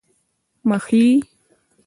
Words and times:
مخې، 0.69 1.03